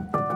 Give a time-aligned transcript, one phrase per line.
[0.00, 0.29] Thank you.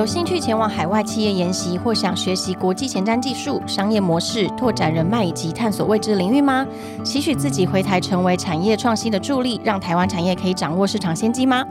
[0.00, 6.66] 有兴趣前往海外企业研习，或想学习国际前瞻技术、商业模式、拓展人脉以及探索未知领域吗？
[7.04, 11.62] 期许自己回台成为产业创新的助力，让台湾产业可以掌握市场先机吗？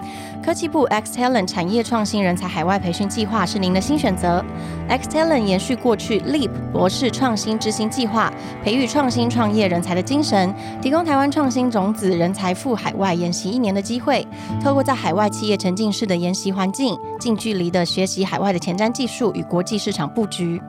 [0.45, 4.45] 科技部 X Talent 产业创新人才海外培训计划是您的新选择。
[4.87, 8.31] X Talent 延续过去 Leap 博士创新之星计划，
[8.63, 14.27] 培育创新创业人才的精神，提供台湾创新种子人才赴海外研习一年的机会。
[14.63, 20.59] 透过在海外企业沉浸式的研习环境，近距离的学习海外的前瞻技术与国际市场布局。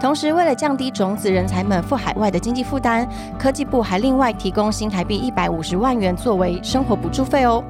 [0.00, 3.06] 同时，为了降低种子人才们赴海外的经济负担，
[3.38, 7.62] 科技部还另外提供新台币一百五十万元作为生活补助费哦。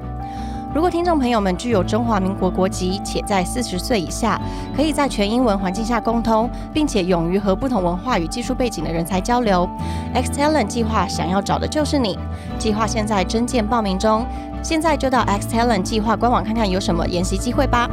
[0.73, 4.41] 如果听众朋友们具有中华民国国籍，且在四十岁以下，
[4.75, 9.69] 可以在全英文环境下沟通，并且勇于和不同文化与技术背景的人才交流
[10.15, 12.17] ，X Talent 计划想要找的就是你。
[12.57, 14.25] 计划现在征件报名中，
[14.63, 17.87] 现在就到 X Talent 计划官网看看有什么研习机会吧。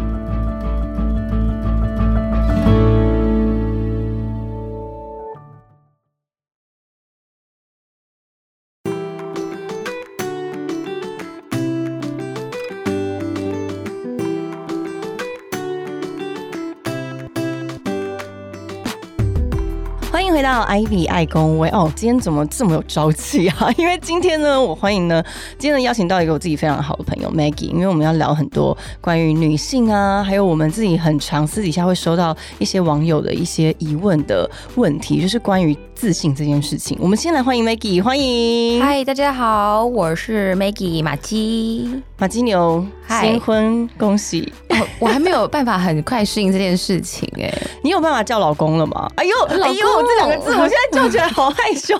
[20.41, 23.71] 回到 Ivy 爱公威哦，今天怎么这么有朝气啊？
[23.77, 25.23] 因为今天呢，我欢迎呢，
[25.59, 36.97] 今天呢邀请到一个我自己非常好的朋友 Maggie，因为我们要聊很多关于女性啊，还有我们自己很常私底下会收到一些网友的一些疑问的问题，就是关于自信这件事情。
[36.99, 44.51] 我们先来欢迎 Maggie，欢迎，嗨，大家好，我是 Maggie 马基马基牛，嗨新婚恭喜！
[44.71, 47.53] 哦我还没有办法很快适应这件事情哎、
[47.85, 49.11] 你有办法叫老公了吗？
[49.17, 51.95] 哎呦，老哎呦，公这两个字我现在叫起来好害羞。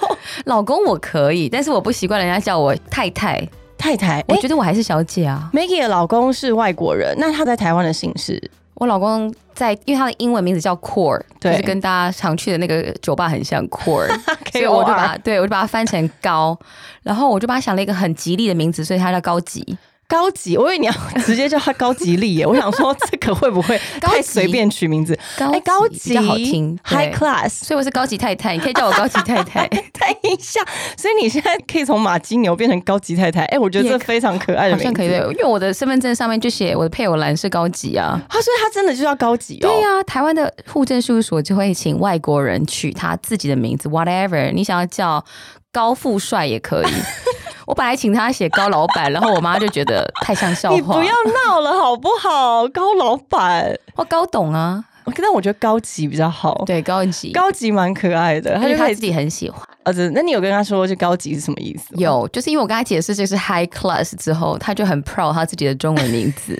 [0.47, 5.51] 老公我可以，但是我不习惯人家叫我太太，太太，我哎觉得我还是小姐啊。
[5.53, 14.09] Maggie 的老公是外国人，那他在台湾的姓氏我老公在，因为他的英文名字叫 Core，就是跟大家常去的那个酒吧很像 Core，
[14.51, 16.59] 所以我就把它对我就把它翻成高，
[17.03, 19.77] 然后我就把它想了一个很吉利的名字，所以它叫高级。
[20.11, 20.93] 高级，我以为你要
[21.25, 25.17] 直接叫他高吉利耶， 我想说这个会不会太随便取名字？
[25.39, 29.69] 高哎，高级好听，High Class，所以我是高级太太，你可以叫我高级太太。
[29.69, 29.81] 等
[30.31, 30.61] 一下，
[30.97, 34.85] 所以你现在可以从马金牛变成高级太太，哎， 我觉得这非常可爱的名字。
[34.85, 38.21] 好像可以对，因为我的身份证上面就写我的配偶栏是高级啊。
[38.29, 39.69] 他所以他真的就叫高级哦。
[39.69, 45.25] 对呀、台湾的户政事务所就会请外国人取他自己的名字，whatever，你想要叫
[45.71, 46.93] 高富帅也可以。
[47.71, 50.75] 我本来请他写高老板，然后我妈就觉得太像笑话。
[50.75, 51.15] 你不要
[51.47, 52.67] 闹了好不好？
[52.67, 59.63] 高老板，或高董啊，但我觉得高级比较好。，对，高级，高级蛮可爱的，他就他就他自己很喜欢。
[60.11, 61.95] 那你有跟他说就高级是什么意思？
[61.97, 66.57] 有，就是因为我跟他解释这是 high class 之后，他就很 proud 他自己的中文名字。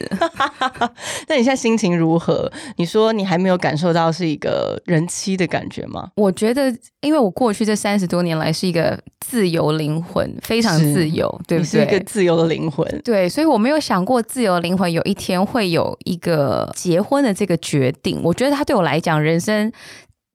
[1.29, 2.51] 那你现在心情如何？
[2.77, 6.11] 你说你还没有感受到是一个人妻的感觉吗？
[6.17, 12.01] 我觉得，因为我过去这三十多年来是一个自由灵魂，非常自由，对不对是一个？
[12.01, 12.87] 自由的灵魂。
[13.05, 18.21] 对，所以我没有想过自由灵魂有一天会有一个结婚的这个决定。
[18.25, 19.71] 我觉得他对我来讲，人生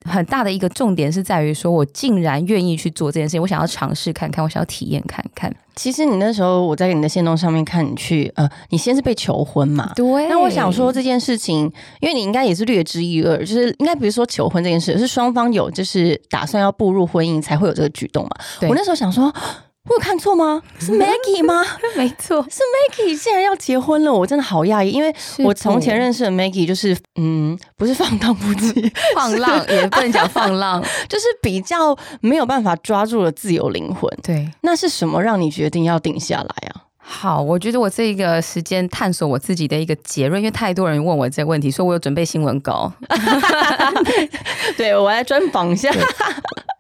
[0.06, 5.54] 很大的一个重点是在于说，我竟然愿意去做这件事情，我想要尝试看看，我想要体验看看。
[5.76, 9.92] 其实你那时候我在你的线动上面看你去，呃，你先是被求婚嘛。
[9.94, 18.30] 对那我想说这件事情，因为你应该也是略知一二，就是应该比如说求婚这件事，是双方有就是打算要步入婚姻才会有这个举动嘛。
[18.70, 19.34] 我那时候想说，
[19.88, 20.62] 我有看错吗？
[20.80, 21.64] 是 Maggie 吗？
[21.96, 34.12] 没错，是 Maggie 竟然要结婚了，我真的好讶异，因为我从前认识的 Maggie 就是嗯，不是放荡不羁，放浪也不能讲放浪， 就是比较没有办法抓住了自由灵魂。
[34.24, 34.50] 对。
[34.62, 36.82] 那是什么让你决定要定下来啊？
[36.98, 42.92] 好，我觉得我这一个时间探索我自己的一个结论，因为太多人问我这个问题，所以我有准备新闻稿。
[44.76, 45.92] 对我来专访一下。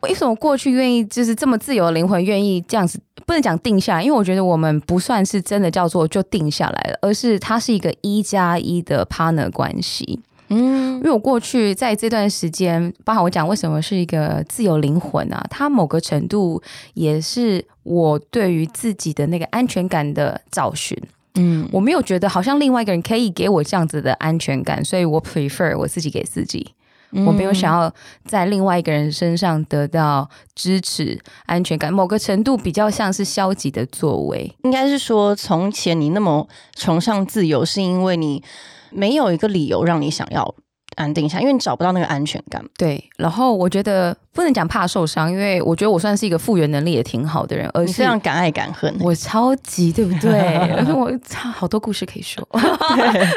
[0.07, 2.99] 为什么过去愿意就是这么自由的灵魂，愿意这样子？
[3.25, 10.19] 不能讲定下来，因为我觉得我们不算是真的叫做就定下来了，而是它是一个一加一的 partner 关系。
[10.49, 16.61] 嗯因为我过去在这段时间，包含我讲为什么是一个自由灵魂啊，它某个程度
[16.93, 20.95] 也是我对于自己的那个安全感的找寻。
[21.33, 26.73] 嗯，我没有觉得好像另外一个人可以给我这样子的安全感，所以我 prefer 我自己给自己。
[27.11, 27.93] 我没有想要
[28.25, 34.55] 在另外一个人身上得到支持、安全感，某个程度比较像是消极的作为。
[34.63, 38.43] 应该是说，从前你那么崇尚自由，是因为你
[38.91, 40.55] 没有一个理由让你想要
[40.95, 42.63] 安定下，因为你找不到那个安全感。
[42.77, 48.95] 对，然后我觉得不能讲怕受伤，因为我觉得我算是一个复原能力也挺好的人，而是你非常敢爱敢恨。
[48.99, 50.57] 我超级对不对？
[50.93, 52.47] 我差好多故事可以说。
[52.51, 53.27] 对，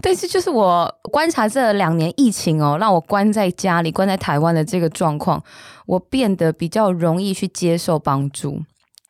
[0.00, 5.42] 但是就是我观察这两年疫情哦，让我关在家里、关在台湾的这个状况，
[5.86, 8.60] 我变得比较容易去接受帮助，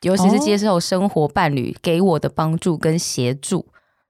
[0.01, 3.65] 尤其是接受生活伴侣给我的帮助跟协助。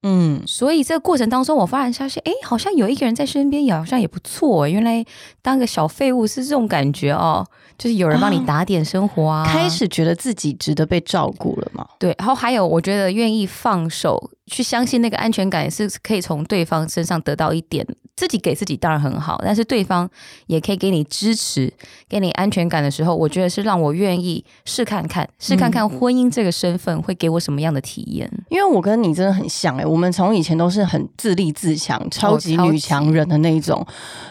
[0.10, 4.66] 嗯，所以这个过程当中，我发现消息，哎，好像有一个人在身边，也好像也不错。
[4.66, 5.04] 原来
[5.42, 7.46] 当个小废物是这种感觉哦，
[7.78, 11.88] 就是有人帮你打点生活啊，开始觉得自己值得被照顾了嘛？
[12.00, 17.86] 对，然后还有，我觉得愿意放手去相信那个安全感，也是可以从对方身上得到一点。
[18.16, 20.10] 自己给自己当然很好，但是对方
[20.48, 21.72] 也可以给你支持、
[22.10, 28.28] 给你安全感的时候，我觉得是让我愿意试看看、试看看婚姻这个身份会给我什么样的体验。
[28.50, 33.86] 因为我跟你真的很像哎，我们从以前都是很自立自强、超级女强人的那一种，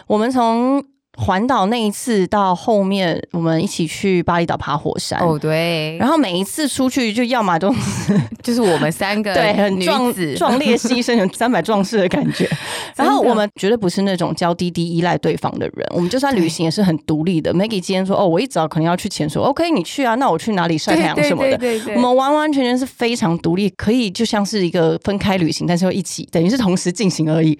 [0.05, 0.83] 我们从。
[1.19, 5.19] 环岛那一次到后面，我们一起去巴厘岛爬火山。
[5.19, 5.97] 哦，对。
[5.97, 12.47] 然后每一次出去，就要么都是 就是我们三个对很壮壮烈牺牲，有三百壮士的感觉。
[12.95, 15.87] 然后我们绝对不是那种娇滴滴依赖对方的人。
[15.89, 17.51] 我们就算旅行也是很独立的。
[17.51, 20.13] Maggie 今天说：“哦，我一早可能要去潜水，OK，你去啊。
[20.15, 21.57] 那我去哪里晒太阳什么的？
[21.95, 27.57] 我们完完全全是非常独立，可以就像是一个分开旅行，但是又一起，等于是同时进行而已。”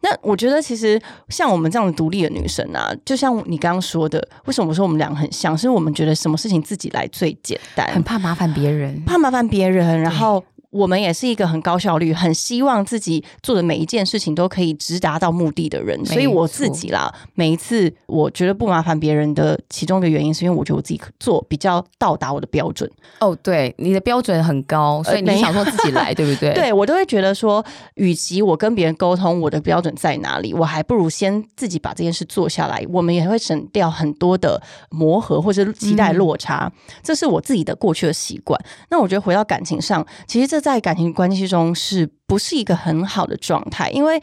[0.00, 5.56] 那我觉得，其实像我们这样的独立的女生啊，就像你刚刚说的，为什么说我们两个很像？
[5.58, 10.44] 是我们觉得什么事情自己来最简单，很怕麻烦别人，怕麻烦别人，然后。
[10.70, 22.90] 我们也是一个很高效率、很希望自己做的每一件事情都可以直达到目的的人，所以我自己啦，每一次我觉得不麻烦别人的其中一个原因，是因为我觉得我自己做比较到达我的标准。
[23.20, 26.52] 哦，对，你的标准很高，所以你想说自己来， 对不对？
[26.52, 32.84] 对我都会觉得说，与其我跟别人沟通我的标准在哪里，我还不如先自己把这件事做下来。
[32.90, 34.60] 我们也会省掉很多的
[34.90, 36.70] 磨合或者期待落差，
[37.02, 38.60] 这是我自己的过去的习惯。
[38.90, 40.57] 那我觉得回到感情上，其实这。
[40.60, 43.90] 在感情关系中，是不是一个很好的状态？
[43.90, 44.20] 因为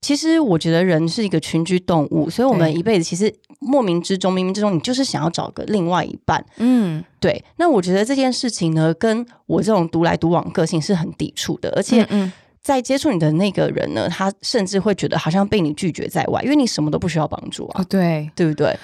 [0.00, 6.44] 其实我觉得人是一个群居动物，所以我们一辈子其实莫名之中、冥冥之中，你就是想要找个另外一半。
[6.58, 7.42] 嗯，对。
[7.56, 12.06] 那我觉得这件事情呢，跟我这种独来独往个性是很抵触的，而且
[12.62, 17.84] 在接触你的那个人呢，他甚至会觉得好像被你拒绝在外，因为你什么都不需要帮助啊。
[17.88, 18.76] 对，对不对？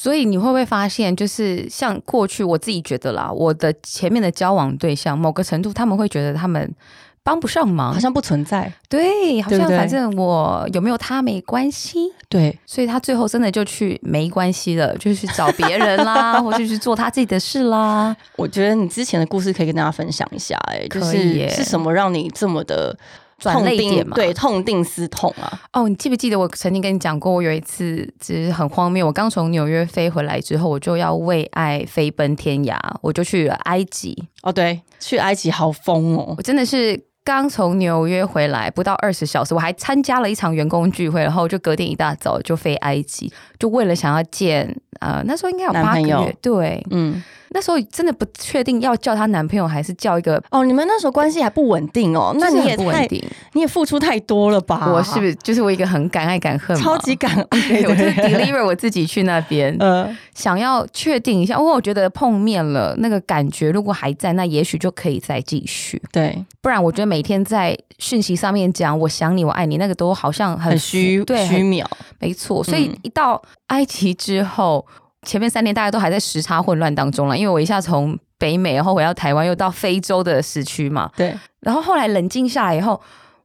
[0.00, 6.72] 所以你会不会发现，就是像过去我自己觉得啦，我的前面的交往对象，某个程度他们会觉得他们
[7.24, 8.72] 帮不上忙，好像不存在。
[8.88, 11.98] 对，好像反正我有没有他没关系。
[12.28, 18.16] 对，所以他最后真的就去没关系了，就去找别人啦， 或者去做他自己的事啦。
[18.36, 22.96] 我觉得你之前的故事可以跟大家分享一下，哎，就是是什么让你这么的？
[23.38, 25.60] 转泪点嘛，对，痛定思痛啊！
[25.72, 29.06] 哦，你记不记得我曾经跟你讲过，我有一次只是很荒谬。
[29.06, 34.16] 我刚从纽约飞回来之后，我就要为爱飞奔天涯，我就去了埃及。
[34.42, 36.34] 哦，对，去埃及好疯哦！
[36.36, 47.22] 我真的是刚从纽约回来不到二十小时，我还参加了一场员工聚会，然后就隔天一大早就飞埃及，就为了想要见呃，那时候应该有八个月，对，嗯。
[47.50, 53.24] 那时候真的不确定要叫她男朋友还是叫一个哦，你们那时候关系还不稳定哦，那你也不稳定。
[53.54, 54.92] 你也付出太多了吧？
[54.92, 57.58] 我是不是就是我一个很敢爱敢恨，超级敢爱，
[57.88, 66.02] 我是 deliver 我自己去那边，呃，想要确定一下，因为我觉得碰面了那个感觉如果还在，那也许就可以再继续。
[66.12, 71.84] 对，不然我觉得每天在讯息上面讲我想你，我爱你，那个都好像很虚，对，虚渺，
[72.18, 72.62] 没错。
[72.64, 74.86] 所以一到埃及之后。
[75.22, 81.10] 前面三年大家都还在时差混乱当中了，因为我一下从北美，然后回到台湾，又到非洲的时区嘛。
[81.16, 81.36] 对。
[81.60, 82.98] 然后后来冷静下来以后，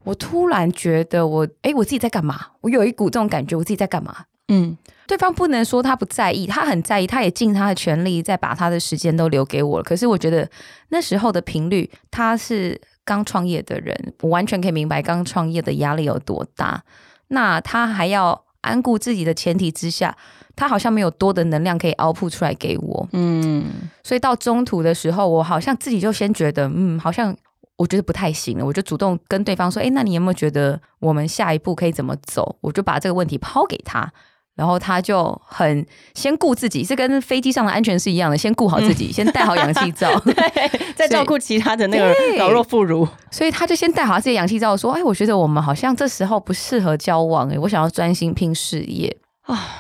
[0.04, 2.40] 我突然觉得我，哎，我自己在干嘛？
[2.62, 4.16] 我有一股这种感觉，我自己在干嘛？
[4.50, 4.78] 嗯。
[5.08, 9.84] 对方不能说他不在意，他很在意，他也尽他的全力在把他的时间都留给我了。
[9.84, 10.48] 可是我觉得
[10.90, 16.84] 那时候的频率，他是刚创业的人，我完全可以明白刚创业的压力有多大。
[17.28, 20.16] 那他还要安顾自己的前提之下。
[20.56, 23.66] 他好像没有多的能量可以凹铺出来给我，嗯，
[24.04, 27.36] 所以到中途的时候，我好像自己就先觉得，嗯，好像
[27.76, 32.56] 我觉得不太行了，我就主动跟对方说，哎，那你有没有觉得我们下一步可以怎么走？
[32.62, 34.14] 我就把这个问题抛给他，
[34.56, 40.34] 然后他就很先顾自己，是跟飞机上的安全是一样的，先顾好自己，先戴好氧气罩， 对，
[40.96, 49.16] 再照顾其他的那个老弱妇孺，所以他就先戴好自己氧气罩，说，哎，我觉得我们好像这时候不适合交往，哎，我想要专心拼事业。
[49.44, 49.80] 啊。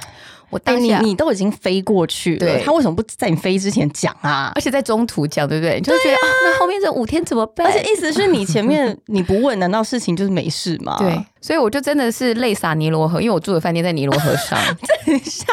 [0.53, 4.51] 我当下，你都已经飞过去了，对他为什么不在你飞之前讲啊？
[4.55, 5.75] 而且在中途讲，对不对？
[5.77, 7.65] 你就会觉得啊那后面这五天怎么办？
[7.67, 10.95] 而且意思是你前面 你不问，难道事情就是没事吗？
[10.99, 14.57] 对，，所以我就真的是泪洒尼罗河，因为我住的饭店在尼罗河上。
[15.05, 15.45] 等一下，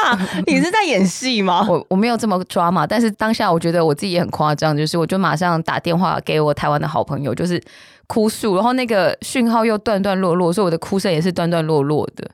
[0.45, 1.65] 你是在演戏吗？
[1.67, 7.61] 我我没有这么抓嘛，但是当下我觉得我自己也很夸张，就是我就马上打电话给我台湾的好朋友，就是
[8.07, 12.29] 哭诉，然后那个讯号又断断落落，所以我的哭声也是断断落落的。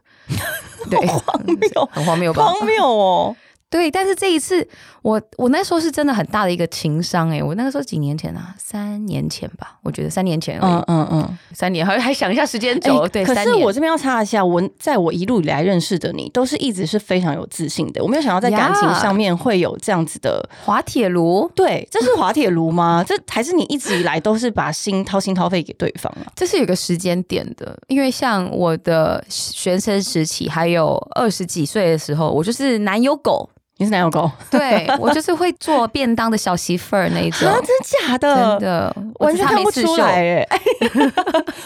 [0.90, 2.44] 对， 荒谬，很荒谬吧？
[2.54, 3.36] 荒谬哦！
[3.70, 4.66] 对，但是这一次，
[5.02, 18.02] 我我那时候是真的很大的一个情商哎、我那个时候几年前啊，三年前吧，我觉得三年前嗯嗯嗯，三年还还想一下时间轴，哎对，可是我这边要插一下，我在我一路以来认识的你，都是一直是非常有自信的。
[18.02, 20.48] 我没有想到在感情上面会有这样子的。
[20.64, 23.04] 滑铁卢，对，这是滑铁卢吗？
[23.06, 26.32] 这还是你一直以来都是把心掏心掏肺给对方啊？
[26.36, 34.30] 这是有个时间点的，因为像我的学生时期，还有二十几岁的时候，我就是男友狗，你是男友狗？
[34.50, 37.68] 对我就是会做便当的小媳妇儿那一种啊，，真
[38.08, 38.58] 假的？
[38.60, 40.48] 真的， 完全看不出来哎，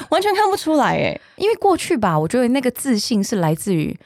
[0.09, 1.19] 完全看不出来哎。
[1.37, 3.97] 因为过去吧，我觉得那个自信是来自于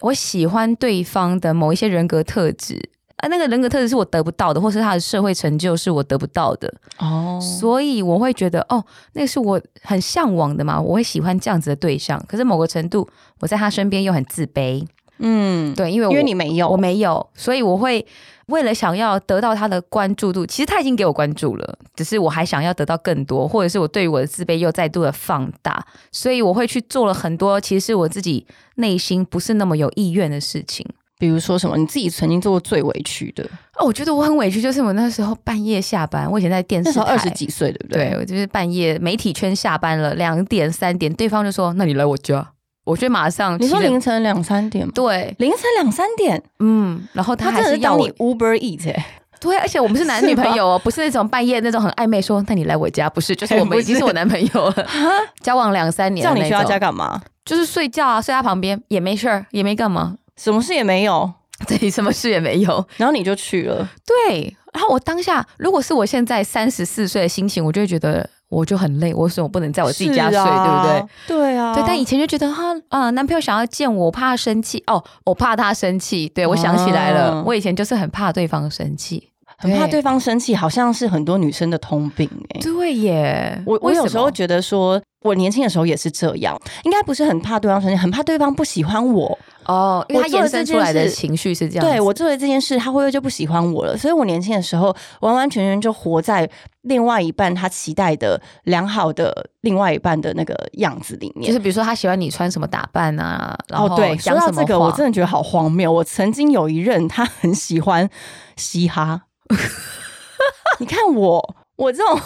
[0.00, 2.90] 我喜欢对方的某一些人格特质。
[3.16, 12.20] 啊，那个人格特质是我得不到的，或是他的社会成就是我得不到的，哦，所以我会觉得，哦，那是我很向往的嘛，我会喜欢这样子的对象。
[12.26, 14.84] 可是某个程度，我在他身边又很自卑，
[15.18, 18.04] 嗯，对，因为我因为你没有，我没有，所以我会
[18.46, 30.84] 为了想要得到他的关注度，其实他已经给我关注了，只是我还想要得到更多，或者是我对于我的自卑又再度的放大，所以我会去做了很多其实是我自己内心不是那么有意愿的事情。
[31.18, 33.44] 比如说什么，你自己曾经做过最委屈的，
[33.78, 38.10] 哦，我觉得我很委屈，就是我那时候半夜下班，我以前在电视台那时候二十几岁，对不对？
[38.10, 42.50] 对，我就是半夜媒体圈下班了，两点三点，对方就说：“那你来我家。”
[42.84, 44.92] 我就马上你说凌晨两三点吗？
[44.94, 49.06] 对，凌晨两三点，嗯，然后他还是要你 Uber Eat 哎，
[49.40, 54.86] 对，而且我们是男女朋友哦， 不是那种半夜那种很暧昧说，那你来我家，不是，就是我们已经是我男朋友了，
[55.40, 57.22] 交往两三年，叫你去他家，干嘛？
[57.44, 61.32] 就是睡觉啊，睡他旁边也没事儿，也没干嘛，什么事也没有，
[61.66, 62.84] 对，什么事也没有。
[62.96, 71.08] 然后你就去了，对，然后我当下如果是我现在三十四岁的心情，我就会觉得我就很累，我为什么不能在我自己家睡，啊对不对？？
[71.26, 76.28] 对啊，对，但以前就觉得哈啊、男朋友想要见我，我怕他生气哦，我怕他生气。
[76.28, 79.30] 对我想起来了，哦我以前就是很怕对方生气。
[79.58, 82.60] 很怕对方生气，好像是很多女生的通病哎。
[82.60, 89.38] 对耶，我我有时候觉得说，我年轻的时候也是这样，应该不是很怕对方生气，很怕对方不喜欢我。
[89.66, 91.86] 哦，因为他衍生出来的情绪是这样。
[91.86, 93.96] 对我做了这件事，他会不会就不喜欢我了？
[93.96, 96.48] 所以我年轻的时候，完完全全就活在
[96.82, 101.46] 另外一半他期待的良好的另外一半的那个样子里面。
[101.46, 105.90] 就是比如说他喜欢你穿什么打扮啊，然后哦，对，说到这个，我真的觉得好荒谬。
[105.90, 108.08] 我曾经有一任，他很喜欢
[108.56, 109.22] 嘻哈。
[110.78, 112.20] 你看我，我这种 温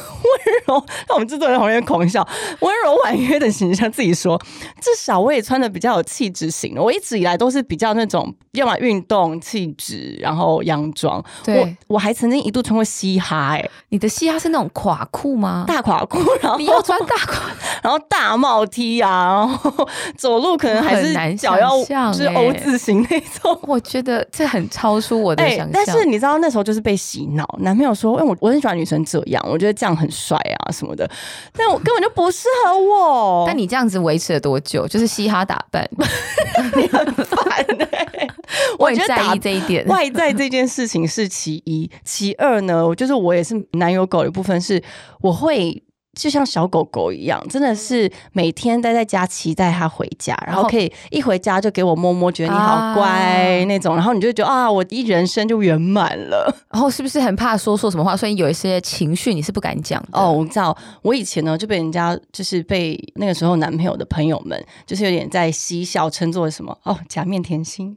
[0.67, 2.27] 柔，那我们制作人在旁边狂笑，
[2.61, 4.39] 温柔婉约的形象，自己说，
[4.81, 6.83] 至少我也穿的比较有气质型的。
[6.83, 11.17] 我一直以来都是比较那种，要么运动气质，然后洋装。
[11.17, 15.65] 我对，我还曾经一度穿过嘻哈、欸，你的嘻哈是那种垮裤吗？
[15.67, 17.51] 大垮裤，然后你要穿大垮，
[17.83, 21.71] 然后大帽 T 啊，然后走路可能还是脚要
[22.13, 23.59] 就是欸 O 字形那种。
[23.63, 25.71] 我觉得这很超出我的哎、想象。
[25.73, 31.11] 但是你知道那时候就是被洗脑，男朋友说，哎、我我很喜欢女生这样，我觉得这样很帅啊什么的，
[31.53, 33.45] 但我根本就不适合我。
[33.47, 34.87] 但你这样子维持了多久？
[34.87, 35.89] 就是嘻哈打扮，
[36.77, 38.29] 你很烦、欸，
[38.79, 39.87] 我也在觉得打意这一点。
[39.87, 44.83] 外在这件事情是其一，其二呢，就是我也是男友狗的一部分是，
[45.21, 45.83] 我会。
[46.17, 56.53] 就像小狗狗一样，真的是每天待在家，期待它回家，然后可以一回家就给我摸摸，觉得你好乖、啊那种，然后你就觉得啊，我一人生就圆满了。
[56.71, 60.19] 然后是不是很怕说错什么话，所以有一些情绪你是不敢讲的？
[60.19, 67.97] 哦，我知道，我以前呢就被人家就是被那个时候男朋友的朋友们，就是有点在嬉笑称作什么哦假面甜心，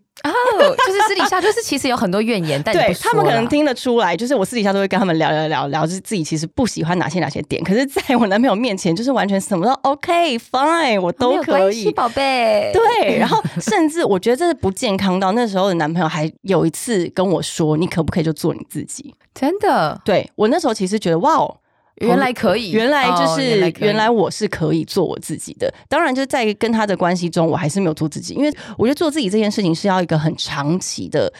[0.60, 11.92] 哦，就是私底下就是其实有很多怨言，但对他们可能听得出来，就是我私底下都会跟他们聊聊聊聊，就是自己其实不喜欢哪些哪些点，可是在我男朋友面前，就是完全什么都 OK fine，我都可以。
[11.92, 12.72] 宝贝。
[12.74, 21.58] 对，然后甚至我觉得这是不健康到那时候的男朋友还有一次跟我说：“你可不可以就做你自己真的？”，对我那时候其实觉得哇哦，
[22.00, 25.74] 原来可以，原来就哦是、原来原来我是可以做我自己的。
[25.88, 31.32] 当然，就是在跟他的关系中，我还是没有做自己，因为我觉得做自己这件事情是要一个很长期的。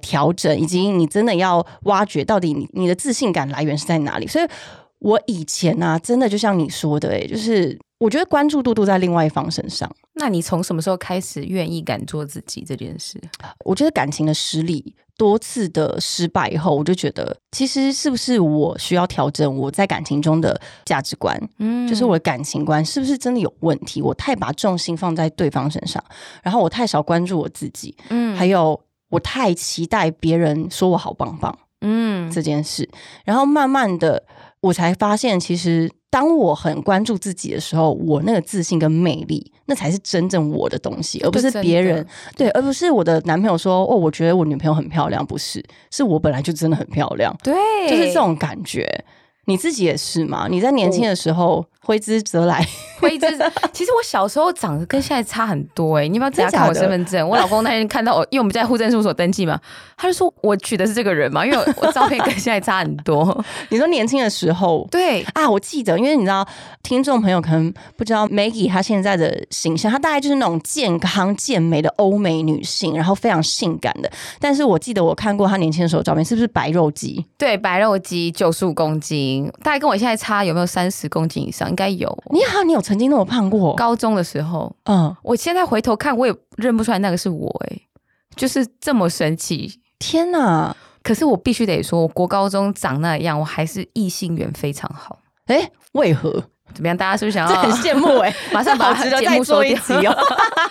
[0.00, 4.28] 调整，以及你真的要挖掘到底你你的自信感来源是在哪里。
[4.28, 4.46] 所以，
[5.00, 9.90] 我以前啊，真的就像你说的、欸，就是我觉得关注度都在另外一方身上。
[10.14, 13.20] 那你从什么时候开始愿意敢做自己这件事？
[13.64, 24.02] 我觉得感情的失利，多次的失败以后，我就觉得其实是不是我需要调整我在感情中的价值观，嗯就是我的感情观是不是真的有问题？
[24.02, 26.02] 我太把重心放在对方身上，
[26.42, 32.88] 然后我太少关注我自己，嗯还有我太期待别人说我好棒棒嗯这件事，
[33.24, 34.24] 然后慢慢的
[34.60, 42.06] 我才发现，其实当我很关注自己的时候，我那个自信跟魅力，那才是真正我的东西，而不是别人。
[42.36, 47.54] 对，而不是我的男朋友说哦，我觉得我女朋友很漂亮，不是，是我本来就真的很漂亮，对，
[47.88, 48.86] 就是这种感觉。
[49.48, 50.46] 你自己也是嘛？
[50.48, 52.64] 你在年轻的时候挥之则来，
[53.00, 53.26] 挥之。
[53.72, 57.26] 其实我小时候长得跟现在差很多哎、你要不要等下看我身份证？
[57.26, 59.58] 我老公那天看到我，因为我们在户政事务所登记嘛，
[59.96, 63.42] 他就说我娶的是这个人嘛，因为我我照片跟现在差很多。
[63.70, 64.86] 你说年轻的时候。
[64.92, 66.46] 对，啊，我记得，因为你知道，
[66.82, 74.10] 听众朋友可能不知道 Maggie 她现在的形象，她大概就是那种健康健美的欧美女性，然后非常性感的。
[74.38, 77.24] 但是我记得我看过她年轻的时候照片，是不是白肉肌？
[77.38, 81.68] 对，白肉肌九十五公斤，大概跟我现在差有没有三十公斤以上？
[81.68, 82.08] 应该有。
[82.30, 83.74] 你好，你有曾经那么胖过？
[83.74, 87.80] 高中的时候，嗯，我现在回头看，我也认不出来那个是我哎、
[88.34, 89.80] 就是这么神奇。
[89.98, 90.74] 天哪！
[91.02, 95.18] 可是我必须得说，我国高中长那样，我还是异性缘非常好。
[95.46, 96.44] 哎，为何？
[96.78, 96.96] 怎么样？
[96.96, 100.16] 大家是不是想这要很羡慕哎、 马上把节再做一目收掉集哦，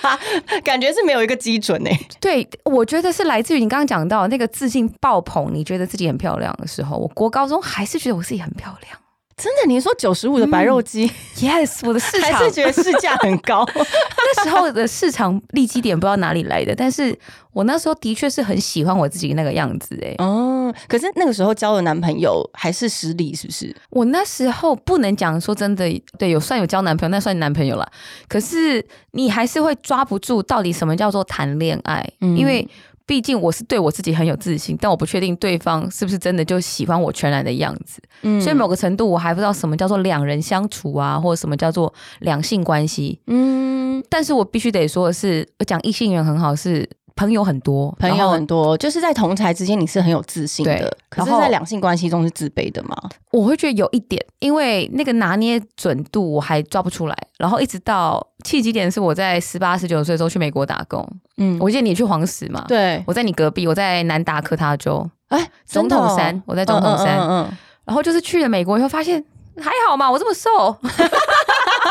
[0.64, 8.98] 感觉是没有一个基准哎、对，我觉得是来自于你刚刚讲到那个自信爆棚，你觉得自己很漂亮的时候，我国高中还是觉得我自己很漂亮。
[9.38, 13.64] 真的，你说九十五的白肉肌，Yes，我的市场还是觉得市价很高？
[13.78, 17.16] 那时候的市场利基点不知道哪里来的，但是
[17.54, 20.16] 我那时候的确是很喜欢我自己那个样子、欸。
[20.18, 23.76] 哦，可是那个时候交的男朋友还是失礼，是不是？
[23.92, 25.86] 我那时候不能讲说真的，
[26.18, 27.88] 对，有算有交男朋友，那算男朋友了。
[28.28, 32.68] 可是你还是会抓不住到底什么叫做谈恋爱，嗯因为
[33.08, 38.02] 毕竟我是对我自己很有自信，但我不确定对方是不是真的就喜欢我全然的样子。
[38.22, 43.20] 嗯所以某个程度我还不知道什么叫做两人相处啊，或者什么叫做两性关系。
[43.28, 46.88] 嗯，但是我必须得说的是，我讲异性缘很好，是
[47.18, 52.96] 朋友很多，朋友很多，就是在同才之间你是很有自信的，可是，在两性关系中是自卑的嘛？
[53.32, 61.06] 我会觉得有一点，因为那个拿捏准度我还抓不出来，然后一直到契机点是我在十八十九岁的时候去美国打工，
[61.38, 67.58] 嗯，我记得你去黄石嘛，，对，我在你隔壁，我在南达科他州，哎，总统山，我在总统山，嗯嗯嗯。
[67.86, 69.24] 然后就是去了美国以后发现
[69.58, 70.50] 还好嘛，我这么瘦，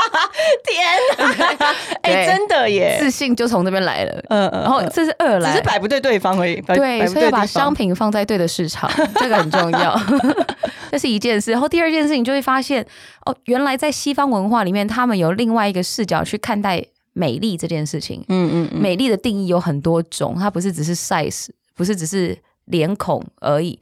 [0.64, 5.62] 天哪，哎，真的耶，自信就从这边来了，嗯嗯，然后这是二来只是。
[5.64, 9.98] 摆不对对方而已，摆对，所以要把商品放在对的市场， 这个很重要。
[10.92, 11.50] 这是一件事。
[11.50, 12.86] 然后第二件事，你就会发现，
[13.24, 18.24] 哦，原来在西方文化里面，他们有另外一个视角去看待美丽这件事情。
[18.28, 23.78] 嗯嗯嗯，美丽的定义有很多种，它不是只是 size，不是只是脸孔而已。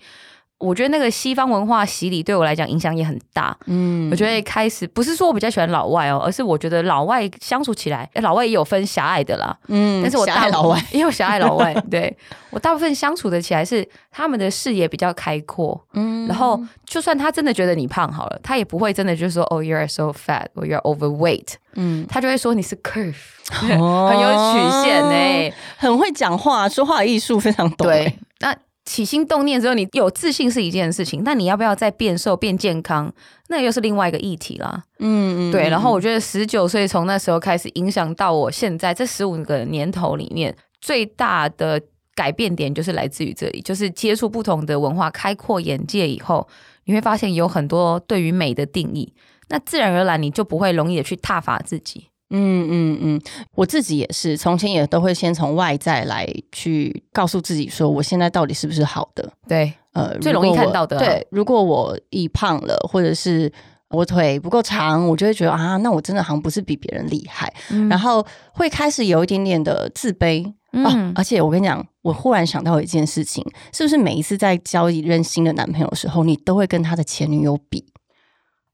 [0.59, 3.55] 我觉得那个西方文化洗礼对我来讲影响也很大。
[3.67, 9.55] 嗯我觉得开始不是说我比较喜欢老外哦，而是我觉得老外相处起来，诶老外也有分狭隘的啦。
[9.69, 12.17] 嗯但是我大狭隘老外， 也有狭隘老外，对
[12.51, 23.15] 我大部分相处的起来是他们的视野比较开阔，嗯然后就算他真的觉得你胖好了，他也不会真的就是说哦、，you are so fat or you are overweight，嗯，他就会说你是 curve，
[23.79, 27.87] 哦很有曲线呢、很会讲话，说话艺术非常懂。
[27.89, 33.13] 对哎，，那起心动念之后，你有自信是一件事情，但你要不要再变瘦变健康，
[33.49, 34.85] 那又是另外一个议题啦。
[34.99, 41.81] 嗯嗯，对，嗯然后我觉得十九岁从那时候开始影响到我现在这十五个年头里面最大的
[42.15, 46.47] 改变点，就是来自于这里，就是接触不同的文化，开阔眼界以后，
[46.85, 49.15] 你会发现有很多对于美的定义，
[49.49, 52.09] 那自然而然你就不会容易的去挞伐自己。
[52.31, 53.21] 嗯嗯嗯，
[53.55, 59.31] 我自己也是，从前也都会先从外在来去告诉自己说，我现在到底是不是好的？
[59.47, 63.53] 对，呃，最容易看到的啊对，如果我易胖了，或者是
[63.91, 67.53] 我腿不够长，我就会觉得啊，那我真的好像不是比别人厉害，
[67.89, 70.53] 然后会开始有一点点的自卑。
[70.75, 71.13] 啊嗯！
[71.15, 77.85] 而且我跟你讲，我忽然想到一件事情，是不是每一次在交一任新的男朋友的时候，你都会跟他的前女友比？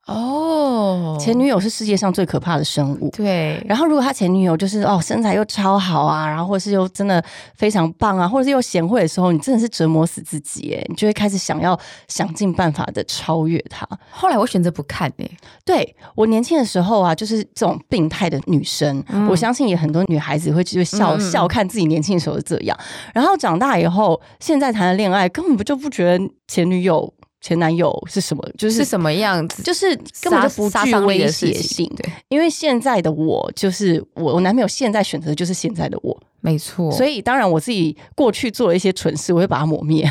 [0.06, 1.16] 哦。
[1.20, 3.10] 前女友是世界上最可怕的生物。
[3.10, 7.22] 对，然后，如果他前女友就是哦身材又超好啊，然后或是又真的
[7.54, 13.86] 非常棒啊，或者是又贤惠的时候，你真的是折磨死自己耶，你就会开始想要想尽办法的超越他。
[14.10, 21.30] 后来我选择不看欸诶、对我年轻的时候啊，就是这种病态的女生，我相信也很多女孩子会就笑、嗯嗯嗯。
[21.30, 22.78] 笑看自己年轻的时候是这样，
[23.12, 29.62] 然后长大以后，现在谈的恋爱根本不就不觉得前女友前男友是什么，就是是什么样子？
[29.62, 31.90] 就是根本就不具威胁性。
[31.96, 36.16] 对，因为现在的我就是我，我男朋友现在选择的就是现在的我。
[36.42, 40.10] 没错，所以当然我自己过去做了一些蠢事，我会把它抹灭，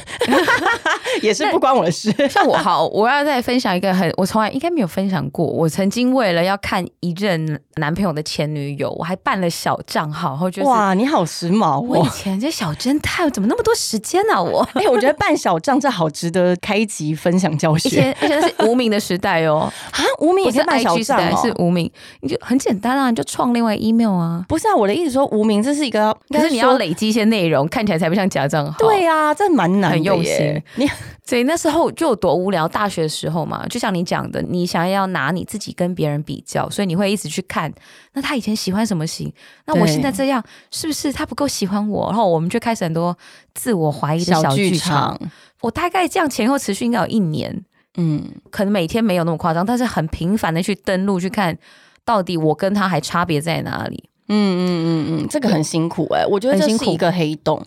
[1.23, 2.13] 也是不关我的事。
[2.29, 5.45] 像我好，我要再分享一个很，我从来应该没有分享过。
[5.45, 11.79] 我曾经为了要看一任男朋友的前女友，我还办了小账号，然后就哇，你好时髦！
[11.81, 14.41] 我以前这小侦探怎么那么多时间呢？
[14.41, 17.89] 我 哎，我觉得办小账这好值得开一集分享教学。
[17.89, 24.45] 以前以前是无名的时代哦，啊，无名也是办小账是无名，你就很简单啊，你就创另外 email 啊。
[24.47, 26.15] 不是啊，我的意思说无名这是一个。
[26.29, 28.77] 可是你要累积一些内容，看起来才不像假账号。
[28.79, 30.61] 对啊，这蛮难，很用心。
[30.75, 30.89] 你
[31.25, 32.67] 所以那时候就有多无聊。
[32.67, 37.73] 大学的时候嘛，就像你讲的，你想要拿你自己跟别人比较，所以你会一直去看。
[38.13, 39.31] 那他以前喜欢什么型？
[39.65, 42.07] 那我现在这样是不是他不够喜欢我？
[42.07, 43.17] 然后我们就开始很多
[43.53, 45.19] 自我怀疑的小剧场。
[45.61, 47.63] 我大概这样前后持续应该有一年。
[47.97, 51.57] 嗯，可能每天没有那么夸张，但是很频繁的去登录去看，
[52.05, 54.08] 到底我跟他还差别在哪里。
[54.29, 57.61] 嗯嗯嗯嗯，这个很辛苦哎，我觉得这是一个黑洞。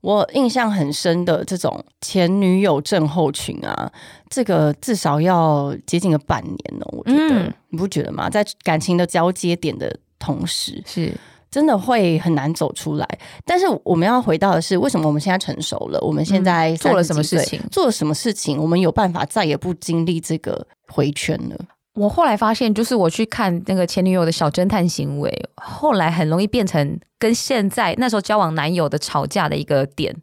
[0.00, 3.90] 我印象很深的这种前女友症候群啊，
[4.30, 6.88] 这个至少要接近个半年哦。
[6.92, 8.30] 我觉得你不觉得吗？
[8.30, 11.12] 在感情的交接点的同时，是
[11.50, 13.06] 真的会很难走出来。
[13.44, 15.98] 但是我们要回到的是，为什么我们现在成熟了？
[16.00, 17.60] 我们现在做了什么事情？
[17.70, 18.58] 做了什么事情？
[18.58, 21.56] 我们有办法再也不经历这个回圈了？
[21.96, 30.14] 我后来发现，就是我去看那个前女友的小侦探行为，后来很容易变成跟现在那时候交往男友的吵架的一个点。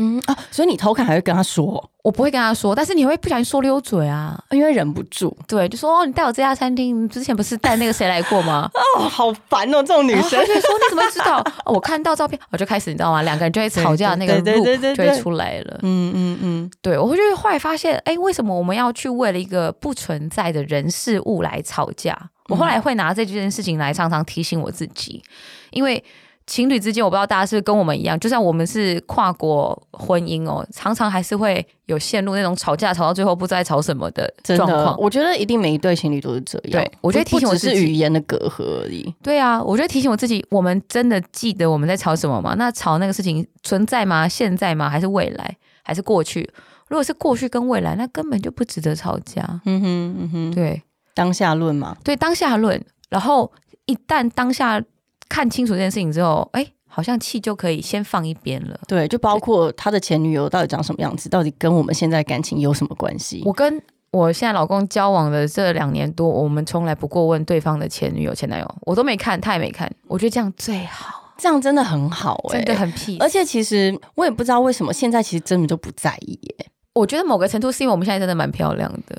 [0.00, 1.90] 嗯啊，所以你偷看还会跟他说？
[2.02, 5.36] 我不会跟他说，但是你会不小心说溜嘴啊，因为忍不住。
[5.46, 8.70] 对，就说哦，你带我这家餐厅，之前不是带那个谁来过吗？
[8.96, 10.30] 哦，好烦哦，这种女生。
[10.46, 11.44] 就说你怎么知道？
[11.66, 13.20] 我看到照片，我就开始，你知道吗？
[13.20, 15.78] 两个人就会吵架，那个路就会出来了。
[15.82, 22.18] 嗯嗯嗯，对，我就后来发现，哎，为什么我们要去为了一个不存在的人事物来吵架？
[22.48, 25.22] 我后来会拿这件事情来常常提醒我自己，
[25.70, 26.02] 因为。
[26.50, 34.96] 情侣之间，我不知道大家是不是跟我们一样，就算我们是跨国婚姻哦，常常还是会有陷入那种吵架，吵到最后不知道吵什么的状况。
[34.98, 36.72] 我觉得一定每一对情侣都是这样。
[36.72, 39.14] 对，我觉得提醒我是语言的隔阂而已。
[39.22, 42.56] 对啊，我觉得提醒我自己，我们真的记得我们在吵什么吗？
[42.58, 44.26] 那吵那个事情存在吗？
[44.26, 44.90] 现在吗？
[44.90, 45.56] 还是未来？
[45.84, 46.52] 还是过去？
[46.88, 49.60] 如果是过去跟未来，那根本就不值得吵架。
[49.66, 50.82] 嗯哼，嗯哼，对，
[51.14, 51.96] 当下论嘛。
[52.02, 52.84] 对，当下论。
[53.08, 53.52] 然后
[53.86, 54.82] 一旦当下。
[55.30, 58.78] 看清楚这件事情之后，哎，好像气就可以先放一边了。
[58.86, 63.42] 对，就包括他的前女友到底长什么样子，到底跟我们现在感情有什么关系？
[63.46, 69.88] 我跟我现在老公交往的这两年多，我们从来不过问对方的前女友、前男友，我都没看，他也没看。
[70.08, 73.16] 我觉得这样最好，这样真的很好，真的很屁。
[73.20, 76.66] 而且其实我也不知道为什么现在其实真的就不在意耶。
[76.92, 79.16] 我觉得某个程度是因为我们现在真的蛮漂亮的，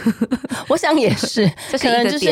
[0.68, 1.46] 我想也是，
[1.78, 2.26] 可能就是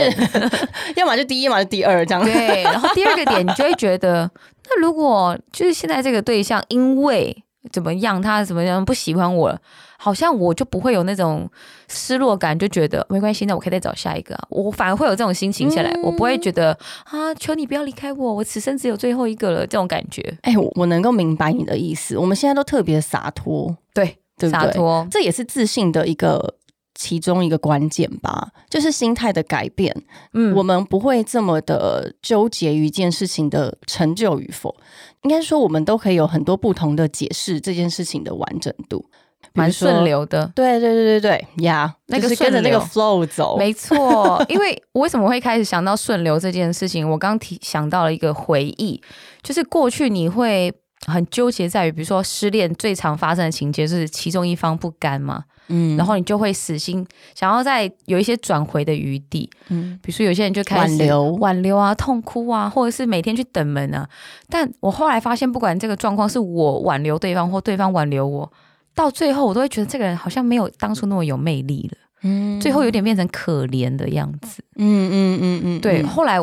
[0.96, 2.24] 要么就第一，要么就第二这样。
[2.24, 4.30] 对，然后第二个点，你就会觉得，
[4.68, 9.54] 那如果就是现在这个对象因为怎么样，他怎么样不喜欢我，
[9.98, 11.46] 好像我就不会有那种
[11.86, 14.34] 失落感，就觉得没关系，那我可以再找下一个。
[14.48, 16.72] 我反而会有这种心情下来，我不会觉得
[17.04, 20.22] 啊，求你不要离开我，我此生只有最后一个了这种感觉。
[20.40, 24.16] 哎，我能够明白你的意思，我们现在都特别洒脱，对。
[24.48, 26.56] 洒脱，这也是自信的一个
[26.94, 29.94] 其中一个关键吧，就是心态的改变。
[30.32, 34.74] 嗯，我们不会这么的纠结于一件事情的成就与否，
[35.22, 39.06] 应该说我们都可以有很多不同的解释这件事情的完整度，
[39.54, 40.50] 蛮顺流的。
[40.54, 44.44] 对对对对对，呀，那个跟着那个 flow 走，没错。
[44.48, 47.08] 因为我为什么会开始想到顺流这件事情？
[47.08, 49.00] 我刚提想到了一个回忆，
[49.42, 50.74] 就是过去你会。
[51.06, 61.32] 很纠结在于，比如说失恋最常发生的情节是其中一方不甘嘛，嗯，然后你就会死心想要再有一些转回的余地，嗯，比如说有些人就开始挽留。
[61.36, 64.06] 挽留啊，痛哭啊，或者是每天去等门啊。
[64.48, 68.52] 但我后来发现，不管这个状况是我挽留对方或对方挽留我，
[68.94, 76.38] 到最后我都会觉得这个人好像没有当初那么有魅力了，嗯，最后有点变成可怜的样子，嗯嗯嗯嗯，对，后来。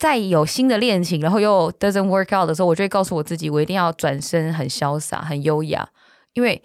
[0.00, 5.86] 在有新的恋情，然后又 doesn't work out 的时候，我就会告诉我自己，我一定要转身，很潇洒，很优雅。
[6.32, 6.62] 因为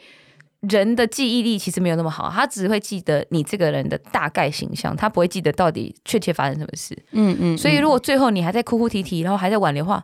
[0.61, 6.97] 人的记忆力其实没有那么好，他只会记得你这个人的大概形象，他不会记得到底确切发生什么事。
[7.11, 7.57] 嗯嗯。
[7.57, 10.01] 所以如果最后你还在哭哭啼啼，然后还在挽留话，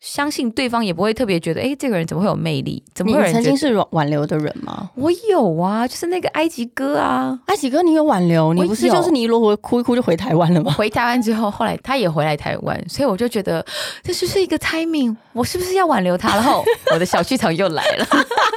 [0.00, 2.82] 相信对方也不会特别觉得，哎，这个人怎么会有魅力？
[2.94, 4.90] 怎么会有曾经是挽挽留的人吗？
[4.94, 7.38] 我有啊，就是那个埃及哥啊。
[7.46, 8.54] 埃及哥，你有挽留？
[8.54, 10.72] 你不是就是你一落回哭一哭就回台湾了吗？
[10.72, 13.64] 回台湾之后，后来他也回来台湾，所以我就觉得
[14.02, 15.14] 这就是一个 timing？
[15.34, 16.34] 我是不是要挽留他？
[16.34, 18.06] 然后我的小剧场又来了，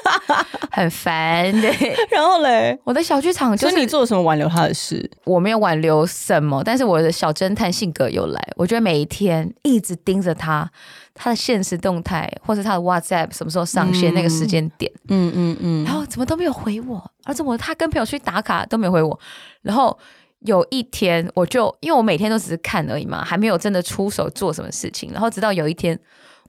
[0.71, 5.09] 很烦对，然后嘞，我的小剧场就是你做了什么挽留他的事？
[5.25, 10.69] 我没有挽留什么，但是我的小侦探性格又来，我觉得每一天一直盯着他，
[11.13, 14.15] 他的现实动态或者他的 WhatsApp 什么时候上线、嗯。
[14.15, 15.83] 那个时间点，嗯嗯嗯。
[15.83, 19.19] 然后怎么都没有回我，而且我他跟朋友去打卡都没有回我，
[19.61, 19.97] 然后
[20.39, 25.99] 有一天我就因为我每天都只是看而已嘛，还没有真的出手做什么事情，然后直到有一天。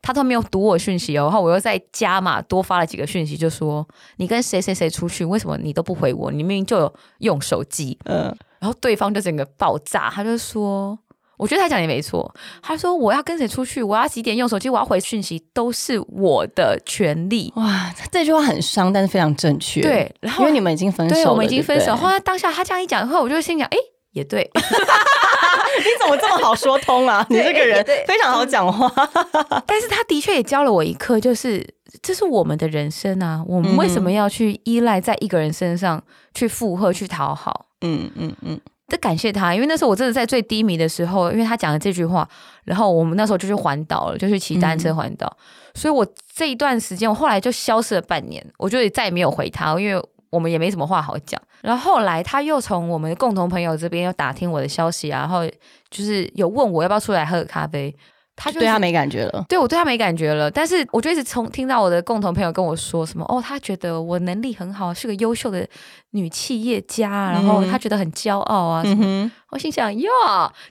[0.06, 6.30] 他都没有读我讯息哦，然后我又在加嘛多发了几个讯息，就说你跟谁谁谁出去，为什么你都不回我？
[6.30, 8.24] 你明明就有用手机，嗯，
[8.58, 10.98] 然后对方就整个爆炸，他就说，
[11.36, 17.52] 我觉得他讲的也没错，他说我要跟谁出去，我要几点用手机，我要回讯息，都是我的权利。
[17.56, 23.76] 哇，这句话很伤，但是非常正确。，对，然后因为你们已经分手了，对我们已经分手，对不对后来当下他这样一讲后，我就心想，哎，
[24.12, 27.26] 也对， 你怎么这么好说通啊？
[27.28, 28.88] 你这个人对非常好讲话。
[29.66, 31.66] 但是他的确也教了我一课，就是
[32.00, 37.66] 这是我们的人生啊，我们为什么要去依赖在一个人身上去附和、去讨好？
[37.80, 42.28] 嗯嗯嗯，得感谢他，因为那时候我真的在最低迷的时候，因为他讲了这句话，
[42.64, 45.34] 然后我们那时候就去环岛了，就去骑单车环岛，
[45.74, 51.40] 所以我这一段时间，我后来就消失了半年，我就也再也没有回他，因为我们也没什么话好讲。
[51.62, 55.48] 然后后来他又从我们的共同朋友这边又打听我的消息啊，然后
[55.88, 57.94] 就是有问我要不要出来喝个咖啡，
[58.36, 59.44] 他就对他没感觉了。
[59.48, 65.66] 对我对他没感觉了，但是我就一直从听到我的共同朋友跟我说什么哦，他觉得我能力很好，是个优秀的
[66.10, 68.82] 女企业家，然后嗯他觉得很骄傲啊。
[68.84, 70.10] 嗯哼，我心想哟，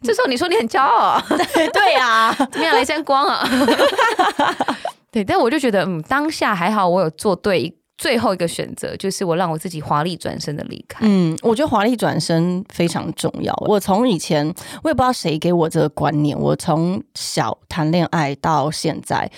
[0.01, 3.47] 这时候你说你很骄傲啊， 对呀，怎么样来沾 光啊？
[5.11, 10.99] 对，但我就觉得嗯，当下还好，我有做对最后一个选择，就是我让我自己华丽转身的离开。
[11.01, 13.53] 嗯，我觉得华丽转身非常重要。
[13.67, 14.45] 我从以前
[14.81, 19.29] 我也不知道谁给我这个观念，我从小谈恋爱到现在，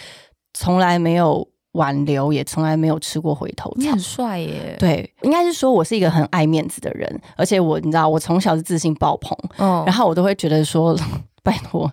[0.53, 3.99] 从来没有挽留，也从来没有吃过回头草你很。
[3.99, 10.97] 帅耶，对，应该是说我是一个很爱面子的人，而且我你知道，我从小是自信爆棚，哦然后我都会觉得说，
[11.43, 11.91] 拜托，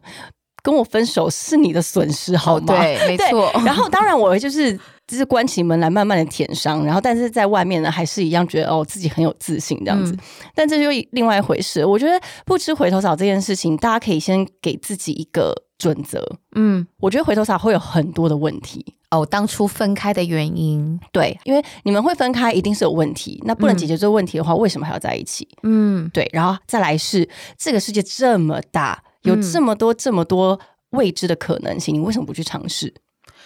[0.63, 2.75] 跟我分手是你的损失，好吗？
[2.75, 3.51] 哦对，没错。
[3.65, 4.79] 然后当然我就是
[5.13, 10.19] 就是关起门来慢慢的舔伤，然后但是在外面呢还是一样觉得哦自己很有自信这样子，嗯
[10.55, 11.85] 但这就另外一回事。
[11.85, 16.27] 我觉得不吃回头草这件事情，大家可以先给自己一个准则。
[16.55, 25.47] 嗯，我觉得回头草会有很多的问题，哦，当初分开的原因，对，因为你们会分开一定是有问题，那不能嗯解决这个问题的话，为什么还要在一起？
[25.63, 30.59] 嗯，对，然后再来是这个世界这么大，有嗯这么多这么多
[30.93, 32.95] 未知的可能性，你为什么不去尝试？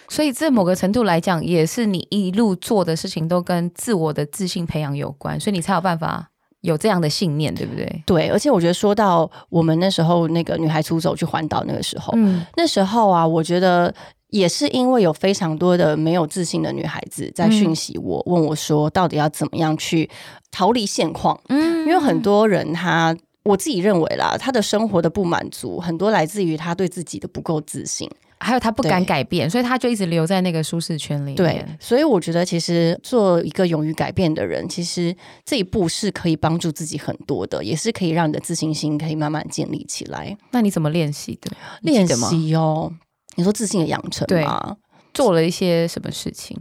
[0.09, 6.29] 所以在某个程度来讲，也是你一路做的事情都跟自我的自信培养有关，所以你才有办法
[6.61, 8.03] 有这样的信念，对不对？
[8.07, 13.95] 对，而且我觉得说到我们那时候那个女孩出走去环岛那个时候，嗯那时候啊，我觉得
[14.31, 20.11] 也是因为有非常多的没有自信的女孩子在讯息我，问我说到底要怎么样去
[20.51, 23.17] 逃离现况，嗯因为很多人他。
[23.45, 28.11] 我自己认为啦，他的生活的不满足，很多来自于他对自己的不够自信。
[28.39, 31.37] 还有他不敢改变，所以他就一直留在那个舒适圈里面。
[31.37, 40.37] 对，所以我觉得其实做一个勇于改变的人，其实这一步是可以帮助自己很多的，也是可以让你的自信心可以慢慢建立起来。
[40.53, 41.51] 那你怎么练习的？
[41.83, 42.07] 练？
[42.07, 42.93] 习哦，
[43.35, 44.77] 你说自信的养成对吗？
[45.17, 46.55] 做了一些什么事情？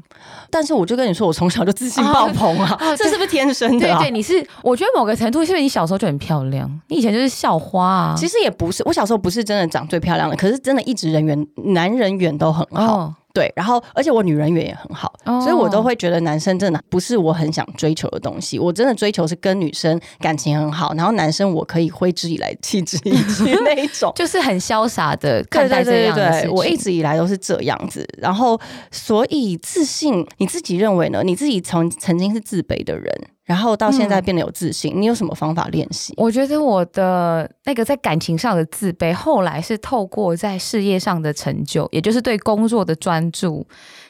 [0.50, 4.00] 但是我就跟你说，我从小就自信爆棚啊，啊这是不是天生的、啊？
[4.00, 8.16] 对对，你是，我觉得某个程度是因为你小时候就很漂亮，你以前就是校花啊。
[8.18, 12.98] 其实也不是，我小时候不是真的长最漂亮的，可是真的一直人缘、男人缘都很好。
[12.98, 18.58] 哦，对，然后而且我女人缘也很好，哦所以我都会觉得男生真的不是我很想追求的东西。
[18.58, 24.10] 我真的追求是跟女生感情很好，然后男生我可以挥之以来弃之以去那一种。
[24.16, 26.52] 就是很潇洒的看待这对对对对，样的事情。
[26.52, 28.08] 我一直以来都是这样子。
[28.18, 28.58] 然后，
[28.90, 31.22] 所以自信，你自己认为呢？
[31.22, 33.14] 你自己从曾经是自卑的人，
[33.46, 36.14] 然后到现在嗯变得有自信，你有什么方法练习？
[36.18, 43.66] 我觉得我的那个在感情上的自卑，后来是透过在事业上的成就，也就是对工作的专注，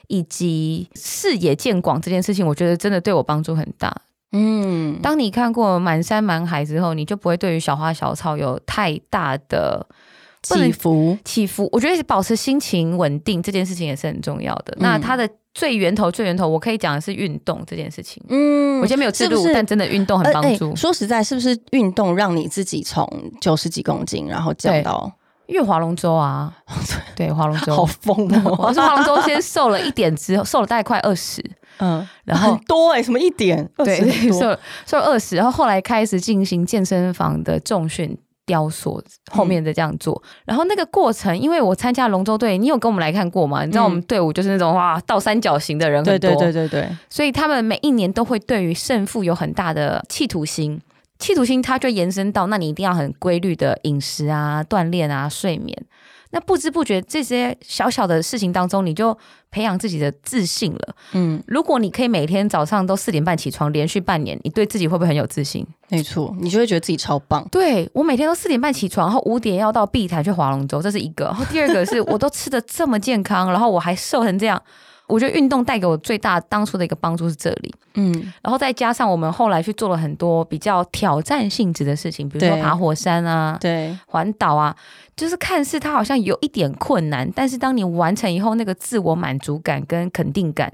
[0.07, 3.93] 以及视野见广这件事情，我觉得真的对我帮助很大。
[4.31, 9.85] 嗯，当你看过满山满海之后，你就不会对于小花小草有太大的
[10.53, 11.67] 起伏，起伏。
[11.71, 14.73] 我觉得保持心情稳定这件事情也是很重要的。
[14.73, 18.21] 嗯那它的最源头、最源头，我可以讲的是运动这件事情。
[18.29, 20.75] 嗯我今天没有记录，是是但真的运动很帮助。
[20.75, 23.07] 说实在，是不是运动让你自己从
[23.39, 25.11] 九十几公斤，然后降到？
[25.47, 26.51] 因为划龙舟啊，
[27.15, 27.75] 对，划龙舟。
[27.75, 28.55] 好疯哦！
[28.67, 31.39] 我是划龙舟先瘦了一点之后，瘦了大概快二十，
[31.77, 33.69] 嗯，然后很多哎、什么一点？
[33.77, 38.17] 对，20很多瘦瘦二十，然后后来开始进行健身房的重训。
[38.45, 43.65] 雕塑后面的这样做，然后那个过程，因为我参加龙舟队，你有跟我们来看过吗？
[43.65, 50.81] 你知道我们队伍就是那种哇倒三角形的人很多，对对对对对，所以他们每一年都会对于胜负有很大的企图心。
[51.17, 55.73] 企图心它就延伸到，那你一定要很规律的饮食啊、锻炼啊、睡眠。
[56.35, 59.17] 那不知不觉这些小小的事情当中，你就
[59.49, 60.95] 培养自己的自信了。
[61.13, 65.65] 嗯，如果你可以每天早上都四点半起床，连续半年，你对自己会不会很有自信？
[65.87, 67.47] 没错，你就会觉得自己超棒。
[67.49, 71.23] 对我每天都四点半起床，然后五点要到碧潭去划龙舟，这是一个。
[71.27, 74.61] 然后第二个是我都吃的这么健康，然后我还瘦成这样。
[75.07, 77.73] 我觉得运动带给我最大当初的一个帮助是这里。
[77.95, 84.75] 嗯，然后再加上我们后来去做了很多比较挑战性质的事情，比如说爬火山啊、对，环岛啊，
[85.15, 90.71] 就是看似它好像有一点困难，但是当你完成以后，那个自我满足感跟肯定感，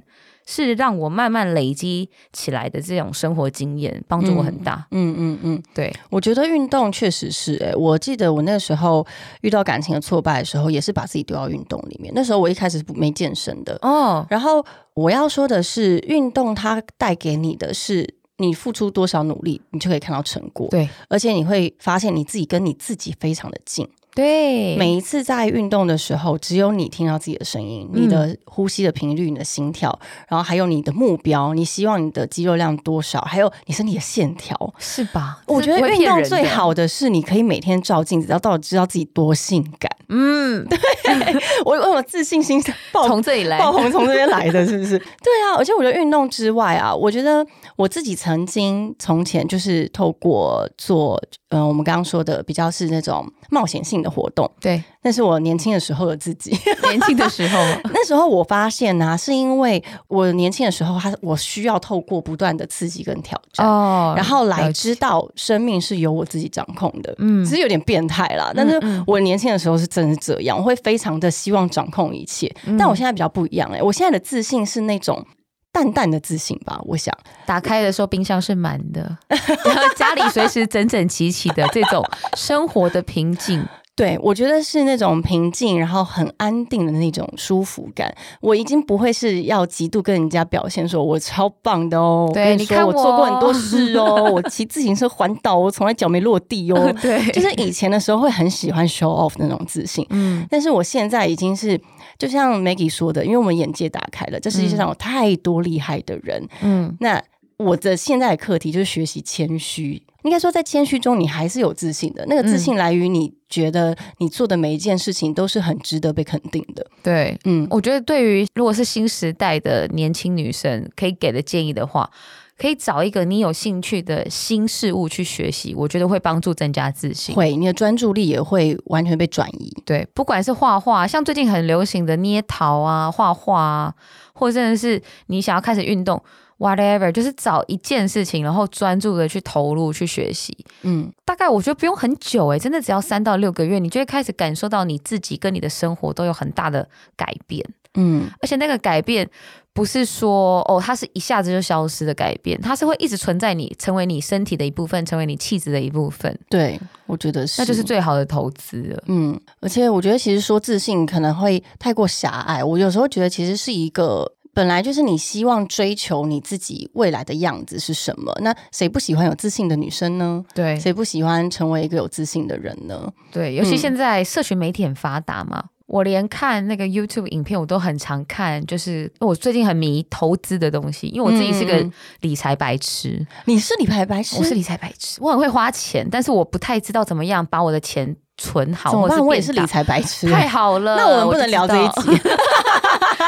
[0.52, 4.86] 是让我慢慢累积起来的这种生活经验，帮助我很大。
[4.92, 9.06] 嗯嗯嗯，对，我觉得运动确实是、欸，我记得我那时候
[9.42, 12.12] 遇到感情的挫败的时候，也是把自己丢到运动里面。
[12.14, 18.16] 那时候我一开始没健身的，哦，然后我要说的是，运动它带给你的是。
[18.38, 20.68] 你付出多少努力，你就可以看到成果。
[20.72, 23.88] 对而且你会发现你自己跟你自己非常的近。
[24.14, 29.98] 对，每一次在运动的时候，只有你听到自己的声音，嗯你的呼吸的频率、你的心跳，
[30.28, 34.74] 然后还有你的目标，你希望你的肌肉量多少，还有你身体的线条。
[34.78, 35.42] 是吧？
[35.48, 39.90] 我觉得运动最好的是，你可以每天照镜子，然后到底知道自己多性感。
[40.10, 40.78] 嗯，对
[41.64, 45.00] 我我有自信心爆从这里来，爆红从这边来的，是不是？
[45.24, 47.46] 对啊，而且我觉得运动之外啊，我觉得
[47.78, 56.52] 我自己曾经从前就是透过做，嗯、我们刚刚说的比较是那种冒险性的活动，对，那是我年轻的时候的自己。
[56.90, 57.60] 年轻的时候，
[57.94, 63.66] 那时候我发现呢、是因为我年轻的时候，他我需要透过不断的刺激跟挑战。
[63.68, 68.52] 哦然后来知道生命是由我自己掌控的，嗯只是有点变态啦。
[68.56, 72.54] 但是嗯我年轻的时候是真的是这样，我会非常的希望掌控一切。
[72.66, 75.26] 嗯但我现在比较不一样哎、我现在的自信是那种
[75.72, 77.16] 淡淡的自信吧，我想。
[77.46, 82.04] 打开的时候冰箱是满的， 然后家里随时整整齐齐的这种
[82.36, 83.66] 生活的平静。
[83.94, 88.12] 对，我觉得是那种平静，然后很安定的那种舒服感。
[88.40, 92.26] 我已经不会是要极度跟人家表现说我超棒的哦。
[92.30, 96.92] 我对跟你看我我做过很多事哦，我骑自行车环岛，我从来脚没落地哦。
[97.02, 101.80] 对，就是以前的时候会很喜欢 show off 那种自信，嗯，但是我现在已经是，
[102.18, 106.48] 就像 Maggie 说的，因为我们眼界打开了，这世界上有太多厉害的人。
[106.62, 107.22] 嗯，那
[107.58, 110.02] 我的现在的课题就是学习谦虚。
[110.24, 112.26] 应该说，在谦虚中，你还是有自信的。
[112.28, 116.86] 那个自信来于你觉得你做的每一件事情都是很值得被肯定的。
[117.02, 117.38] 对。
[117.46, 122.10] 嗯，我觉得对于如果是新时代的年轻女生可以给的建议的话，
[122.58, 127.34] 可以找一个你有兴趣的新事物去学习，我觉得会帮助增加自信。
[127.34, 129.76] 会，你的专注力也会完全被转移。
[129.84, 133.96] 对，不管是画画，像最近很流行的捏陶啊、画画啊，
[134.34, 136.22] 或者真的是你想要开始运动
[136.62, 140.56] ，whatever，就是找一件事情，然后专注的去投入去学习。
[140.84, 149.28] 嗯，大概我觉得不用很久诶、真的只要三到六个月，你就会开始感受到你自己跟你的生活都有很大的改变，嗯，而且那个改变
[149.74, 159.04] 不是说哦，它是一下子就消失的改变，它是会一直存在你，成为你身体的一部分，成为你气质的一部分，对，我觉得是，那就是最好的投资了。
[159.08, 164.32] 嗯，而且我觉得其实说自信可能会太过狭隘，我有时候觉得其实是一个。
[164.54, 168.34] 本来就是你希望追求你自己未来的样子是什么？
[168.42, 170.44] 那谁不喜欢有自信的女生呢？
[170.54, 173.12] 对谁不喜欢成为一个有自信的人呢？
[173.32, 189.26] 对，尤其嗯现在社群媒体很发达嘛，我连看那个 YouTube 影片我都很常看，就是我最近很迷投资的东西，因为我自己是个理财白痴，你是理财白痴，我是理财白痴，我很会花钱，但是我不太知道怎么样把我的钱存好，怎么办？
[189.26, 189.66] 我也是理。
[189.66, 192.22] 财白痴，太好了， 那我们不能聊这一集。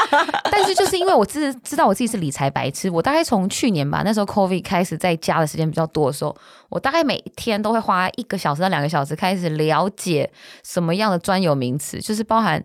[0.50, 6.36] 但是就是因为我知知道我自己是理财白痴，我大概从去年吧，那时候 COVID 开始在家的时间比较多的时候，
[6.68, 10.30] 我大概每天都会花一个小时到两个小时开始了解
[10.62, 12.62] 什么样的专有名词，就是包含。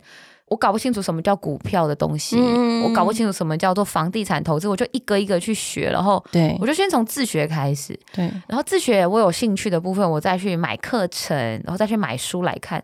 [0.49, 2.81] 我搞不清楚什么叫股票的东西，嗯。
[2.81, 6.57] 我搞不清楚什么叫做房地产投资，我就一个一个去学，然后对。
[6.59, 12.83] 我就先从自学开始，对，然后自学我有兴趣的部分，我再去买课程，然后再去买书来看，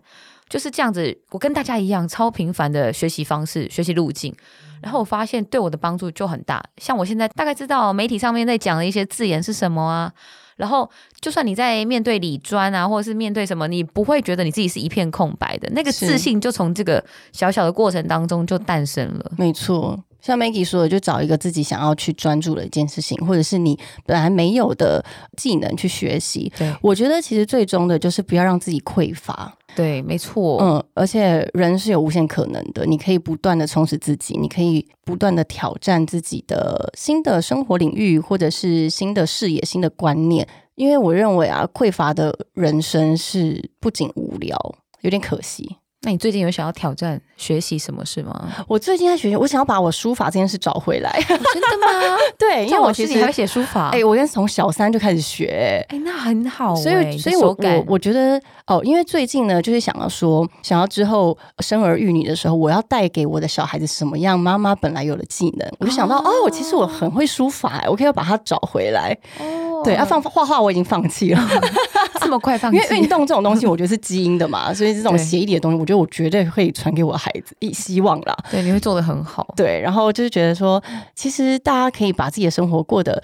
[0.50, 1.18] 就是这样子。
[1.32, 4.34] 我跟大家一样，超频繁的学习方式、学习路径。
[4.82, 6.64] 然后我发现对我的帮助就很大。
[6.78, 10.12] 像我现在大概知道媒体上面在讲的一些字眼是什么啊，
[10.58, 10.88] 然后
[11.20, 19.32] 就算你在面对理专啊，或者是面对什么，你不会觉得你自己是一片空白的，那个自信就从这个小小的过程当中就诞生了。
[19.38, 25.04] 没错，像 Maggie 说的，就找一个自己想要去专注的一件事情，或者是你本来没有的
[25.36, 26.52] 技能去学习。
[26.60, 30.58] 对我觉得其实最终的就是不要让自己匮乏，对，没错。
[30.62, 40.48] 嗯，而且人是有无限可能的，你可以不断的充实自己，你可以不断的挑战自己的新的生活领域，或者是新的视野、新的观念。
[40.76, 44.58] 因为我认为啊，匮乏的人生是不仅无聊，
[45.02, 45.78] 有点可惜。
[46.06, 48.48] 那你最近有想要挑战学习什么事吗？
[48.70, 51.12] 我最近在学习，我想要把我书法这件事找回来。
[51.28, 52.18] 真的吗？
[52.38, 53.90] 对，因为我其实还会写书法。
[53.90, 69.18] 哎、我跟从小三就开始学、哎，那很好、所哎以，所以我我我觉得哦，因为最近呢，就是想要说，想要之后生儿育女的时候，我要带给我的小孩子什么样妈妈本来有的技能，我就想到哦我其实我很会书法、我可以要把它找回来。
[69.40, 71.50] 哦对，啊，放画画我已经放弃了，
[72.20, 78.36] 这么快放弃，因为运动这种东西，我觉得是基因的嘛，所以这种对协议的东西，我觉得我绝对会传给我的孩子，以希望啦。
[78.52, 79.54] 对你会做的很好。
[79.56, 80.82] 对，然后就是觉得说，
[81.16, 83.22] 其实大家可以把自己的生活过得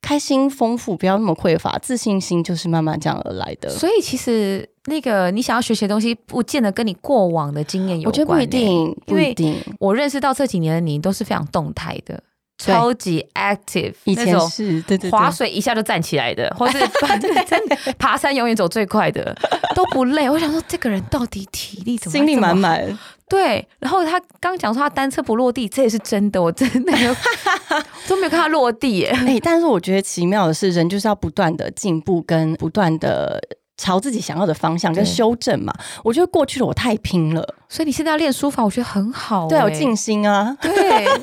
[0.00, 3.70] 开心、丰富，不要那么匮乏，自信心就是慢慢这样而来的。
[3.70, 8.46] 所以其实那个你想要学习的东西，不见得跟你过往的经验有关、我觉得不一欸。
[8.46, 9.56] 定，不一定。
[9.78, 12.22] 我认识到这几年的你都是非常动态的，对
[12.62, 16.78] 超级 active，以前是对对对划水一下就站起来的， 或是
[17.46, 19.34] 真的爬山永远走最快的，
[19.74, 20.28] 都不累。
[20.30, 22.98] 我想说，这个人到底体力怎么精力满满。
[23.28, 27.16] 对，然后他刚讲说他单车不落地，这也是真的，我真的没有
[28.06, 29.08] 都没有看他落地耶。
[29.26, 33.42] 哎、但是我觉得奇妙的是，人就是要不断的进步，跟不断的
[33.76, 35.72] 朝自己想要的方向跟修正嘛。
[36.04, 40.56] 我觉得过去的我太拼了，所以你现在要练书法，我觉得很好、对，有哎静心啊。
[40.60, 40.72] 对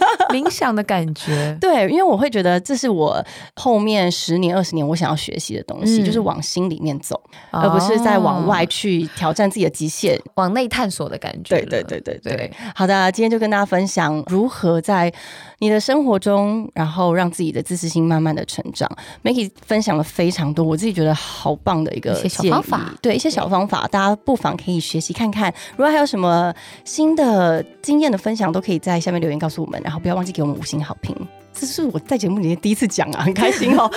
[0.30, 1.58] 冥想的感觉。
[1.62, 3.24] 对，因为我会觉得这是我
[3.56, 7.22] 后面十年、二十年我想要学习的东西，嗯就是往心里面走，
[7.52, 10.20] 而不是在往外哦去挑战自己的极限。
[10.36, 11.66] 往内探索的感觉对。
[11.66, 12.36] 对对对对。
[12.36, 15.12] 对，好的，今天就跟大家分享如何在
[15.60, 18.90] 你的生活中，然后让自己的自信心慢慢的成长。
[19.24, 25.54] Maggie 分享了非常多，我自己觉得好棒的一个小方法对一些小方法，大家不妨可以学习看看。
[25.72, 26.54] 如果还有什么
[26.84, 31.16] 新的经验的分享，都可以在下面留言告诉我们，然后不要忘记给我们五星好评。
[31.54, 33.92] 这是我在节目里面第一次讲啊，很开心哦！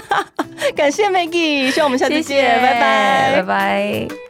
[0.74, 4.25] 感谢 Maggie，希望我们下次见，拜拜拜拜。